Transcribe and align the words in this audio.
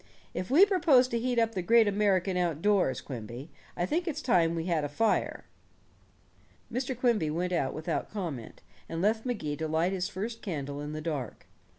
If 0.33 0.49
we 0.49 0.65
propose 0.65 1.07
to 1.09 1.19
heat 1.19 1.37
up 1.37 1.53
the 1.53 1.61
great 1.61 1.87
American 1.87 2.35
outdoors, 2.35 3.01
Quimby, 3.01 3.51
I 3.77 3.85
think 3.85 4.07
it's 4.07 4.23
time 4.23 4.55
we 4.55 4.65
had 4.65 4.83
a 4.83 4.89
fire." 4.89 5.45
Mr. 6.73 6.99
Quimby 6.99 7.29
went 7.29 7.53
out 7.53 7.75
without 7.75 8.09
comment, 8.09 8.63
and 8.89 8.99
left 8.99 9.27
Magee 9.27 9.55
to 9.57 9.67
light 9.67 9.91
his 9.91 10.09
first 10.09 10.41
candle 10.41 10.81
in 10.81 10.93
the 10.93 11.01
dark. 11.01 11.45